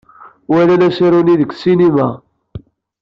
[0.49, 2.07] Walan asaru-nni deg ssinima.